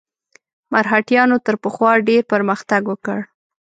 مرهټیانو 0.71 1.37
تر 1.45 1.55
پخوا 1.63 1.91
ډېر 2.09 2.21
پرمختګ 2.33 2.81
وکړ. 2.87 3.19